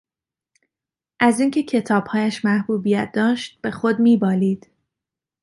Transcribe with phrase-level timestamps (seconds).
[1.19, 4.67] از این که کتابهایش محبوبیت داشت به خود میبالید